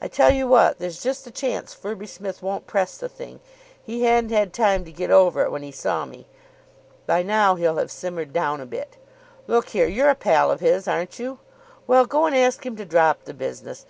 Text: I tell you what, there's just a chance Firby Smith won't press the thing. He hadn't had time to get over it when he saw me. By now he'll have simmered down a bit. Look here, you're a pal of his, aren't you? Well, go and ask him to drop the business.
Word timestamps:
I 0.00 0.06
tell 0.06 0.32
you 0.32 0.46
what, 0.46 0.78
there's 0.78 1.02
just 1.02 1.26
a 1.26 1.30
chance 1.32 1.74
Firby 1.74 2.06
Smith 2.06 2.40
won't 2.40 2.68
press 2.68 2.96
the 2.98 3.08
thing. 3.08 3.40
He 3.82 4.04
hadn't 4.04 4.30
had 4.30 4.52
time 4.52 4.84
to 4.84 4.92
get 4.92 5.10
over 5.10 5.42
it 5.42 5.50
when 5.50 5.64
he 5.64 5.72
saw 5.72 6.04
me. 6.06 6.28
By 7.04 7.24
now 7.24 7.56
he'll 7.56 7.78
have 7.78 7.90
simmered 7.90 8.32
down 8.32 8.60
a 8.60 8.64
bit. 8.66 8.96
Look 9.48 9.70
here, 9.70 9.88
you're 9.88 10.10
a 10.10 10.14
pal 10.14 10.52
of 10.52 10.60
his, 10.60 10.86
aren't 10.86 11.18
you? 11.18 11.40
Well, 11.88 12.06
go 12.06 12.26
and 12.26 12.36
ask 12.36 12.64
him 12.64 12.76
to 12.76 12.84
drop 12.84 13.24
the 13.24 13.34
business. 13.34 13.84